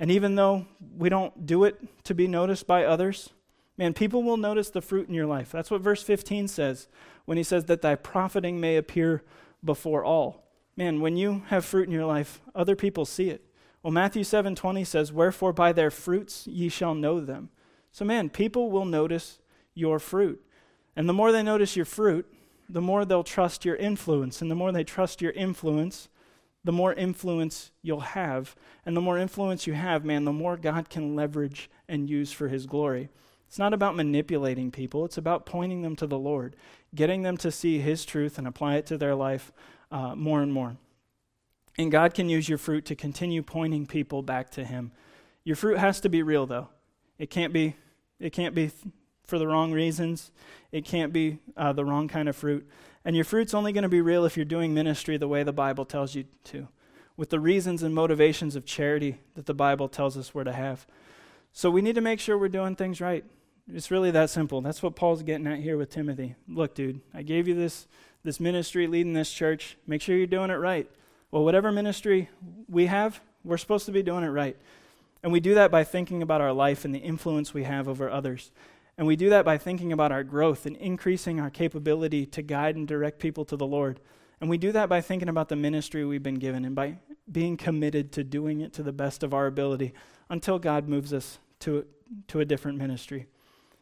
[0.00, 0.66] And even though
[0.96, 3.30] we don't do it to be noticed by others,
[3.78, 5.52] man, people will notice the fruit in your life.
[5.52, 6.88] That's what verse 15 says
[7.24, 9.22] when he says that thy profiting may appear
[9.64, 10.42] before all
[10.82, 13.44] man, when you have fruit in your life, other people see it.
[13.84, 17.50] Well, Matthew 7:20 says, "Wherefore by their fruits ye shall know them."
[17.92, 19.38] So man, people will notice
[19.74, 20.44] your fruit.
[20.96, 22.26] And the more they notice your fruit,
[22.68, 26.08] the more they'll trust your influence, and the more they trust your influence,
[26.64, 28.56] the more influence you'll have.
[28.84, 32.48] And the more influence you have, man, the more God can leverage and use for
[32.48, 33.08] his glory.
[33.46, 36.56] It's not about manipulating people, it's about pointing them to the Lord,
[36.92, 39.52] getting them to see his truth and apply it to their life
[39.92, 40.76] uh, more and more.
[41.78, 44.90] And God can use your fruit to continue pointing people back to Him.
[45.44, 46.68] Your fruit has to be real, though.
[47.18, 47.76] It can't be.
[48.18, 48.70] It can't be
[49.24, 50.32] for the wrong reasons.
[50.70, 52.68] It can't be uh, the wrong kind of fruit.
[53.04, 55.52] And your fruit's only going to be real if you're doing ministry the way the
[55.52, 56.68] Bible tells you to,
[57.16, 60.86] with the reasons and motivations of charity that the Bible tells us we're to have.
[61.52, 63.24] So we need to make sure we're doing things right.
[63.72, 64.60] It's really that simple.
[64.60, 66.36] That's what Paul's getting at here with Timothy.
[66.48, 67.88] Look, dude, I gave you this
[68.24, 70.88] this ministry, leading this church, make sure you're doing it right.
[71.30, 72.28] Well, whatever ministry
[72.68, 74.56] we have, we're supposed to be doing it right.
[75.22, 78.10] And we do that by thinking about our life and the influence we have over
[78.10, 78.50] others.
[78.98, 82.76] And we do that by thinking about our growth and increasing our capability to guide
[82.76, 84.00] and direct people to the Lord.
[84.40, 86.98] And we do that by thinking about the ministry we've been given and by
[87.30, 89.94] being committed to doing it to the best of our ability
[90.28, 91.86] until God moves us to,
[92.28, 93.26] to a different ministry.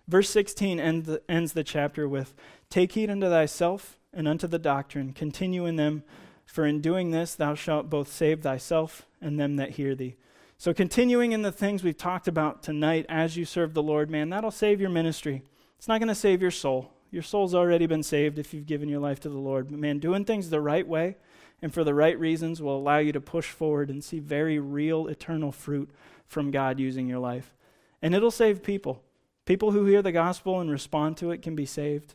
[0.06, 2.34] Verse 16 end ends the chapter with
[2.68, 6.02] Take heed unto thyself and unto the doctrine, continue in them,
[6.44, 10.16] for in doing this thou shalt both save thyself and them that hear thee.
[10.58, 14.28] So, continuing in the things we've talked about tonight as you serve the Lord, man,
[14.30, 15.42] that'll save your ministry.
[15.78, 16.92] It's not going to save your soul.
[17.10, 19.70] Your soul's already been saved if you've given your life to the Lord.
[19.70, 21.16] But man, doing things the right way
[21.62, 25.08] and for the right reasons will allow you to push forward and see very real
[25.08, 25.90] eternal fruit
[26.26, 27.54] from God using your life.
[28.02, 29.02] And it'll save people.
[29.44, 32.14] People who hear the gospel and respond to it can be saved.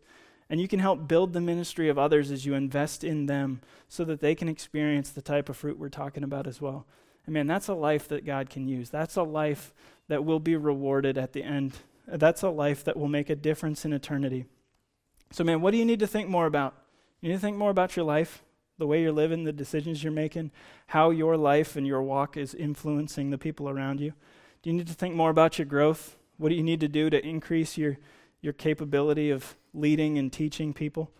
[0.49, 4.03] And you can help build the ministry of others as you invest in them so
[4.05, 6.85] that they can experience the type of fruit we're talking about as well.
[7.25, 8.89] And man, that's a life that God can use.
[8.89, 9.73] That's a life
[10.07, 11.73] that will be rewarded at the end.
[12.07, 14.45] That's a life that will make a difference in eternity.
[15.31, 16.75] So, man, what do you need to think more about?
[17.21, 18.43] You need to think more about your life,
[18.77, 20.51] the way you're living, the decisions you're making,
[20.87, 24.13] how your life and your walk is influencing the people around you.
[24.61, 26.17] Do you need to think more about your growth?
[26.37, 27.97] What do you need to do to increase your,
[28.41, 31.11] your capability of leading and teaching people?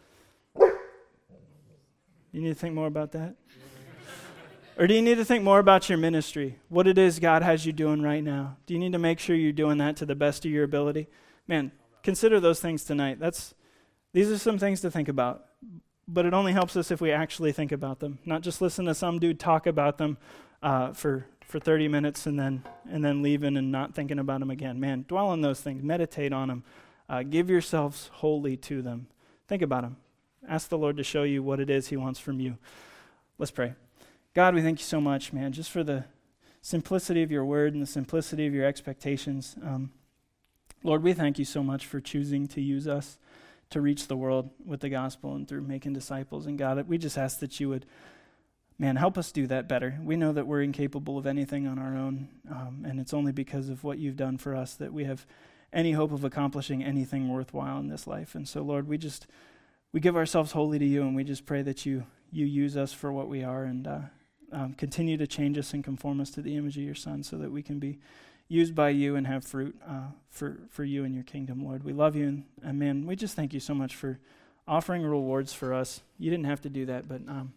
[2.32, 3.36] You need to think more about that?
[4.78, 6.60] or do you need to think more about your ministry?
[6.68, 8.58] What it is God has you doing right now?
[8.66, 11.08] Do you need to make sure you're doing that to the best of your ability?
[11.47, 11.72] Man,
[12.03, 13.20] consider those things tonight.
[13.20, 13.53] That's
[14.12, 15.45] these are some things to think about,
[16.08, 18.95] but it only helps us if we actually think about them, not just listen to
[18.95, 20.18] some dude talk about them
[20.64, 24.51] uh, for for 30 minutes and then and then leaving and not thinking about them
[24.51, 24.80] again.
[24.80, 26.64] Man, dwell on those things, meditate on them,
[27.10, 29.08] uh, give yourselves wholly to them.
[29.47, 29.97] Think about them.
[30.47, 32.58] Ask the Lord to show you what it is He wants from you.
[33.38, 33.74] Let's pray.
[34.34, 36.06] God, we thank you so much, man, just for the
[36.62, 39.56] simplicity of your word and the simplicity of your expectations.
[39.64, 39.91] Um,
[40.84, 43.18] Lord, we thank you so much for choosing to use us
[43.70, 46.45] to reach the world with the gospel and through making disciples.
[46.45, 47.86] And God, we just ask that you would,
[48.78, 49.99] man, help us do that better.
[50.03, 53.70] We know that we're incapable of anything on our own, um, and it's only because
[53.70, 55.26] of what you've done for us that we have
[55.76, 58.34] any hope of accomplishing anything worthwhile in this life.
[58.34, 59.28] And so, Lord, we just
[59.93, 62.93] we give ourselves wholly to you, and we just pray that you you use us
[62.93, 63.99] for what we are and uh,
[64.51, 67.38] um, continue to change us and conform us to the image of your Son, so
[67.38, 67.99] that we can be
[68.47, 71.84] used by you and have fruit uh, for, for you and your kingdom, Lord.
[71.84, 72.28] We love you.
[72.28, 74.19] And, and, man, we just thank you so much for
[74.67, 76.01] offering rewards for us.
[76.19, 77.53] You didn't have to do that, but, um,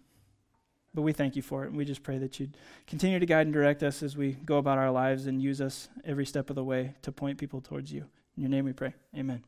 [0.94, 1.68] but we thank you for it.
[1.68, 4.58] And we just pray that you'd continue to guide and direct us as we go
[4.58, 7.92] about our lives and use us every step of the way to point people towards
[7.92, 8.04] you.
[8.36, 8.94] In your name we pray.
[9.16, 9.42] Amen.